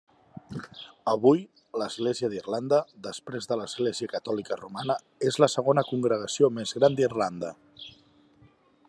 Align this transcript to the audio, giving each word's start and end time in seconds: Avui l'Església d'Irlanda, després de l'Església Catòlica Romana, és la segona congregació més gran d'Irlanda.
Avui 1.11 1.41
l'Església 1.81 2.29
d'Irlanda, 2.31 2.79
després 3.09 3.49
de 3.51 3.59
l'Església 3.61 4.11
Catòlica 4.15 4.59
Romana, 4.63 4.97
és 5.33 5.41
la 5.45 5.53
segona 5.59 5.85
congregació 5.91 6.51
més 6.59 6.75
gran 6.79 6.99
d'Irlanda. 7.01 7.57